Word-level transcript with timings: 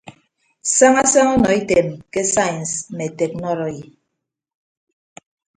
Saña 0.75 1.03
saña 1.13 1.31
ọnọ 1.35 1.49
item 1.61 1.87
ke 2.11 2.21
sains 2.33 2.71
mme 2.91 3.05
teknọrọyi. 3.19 3.81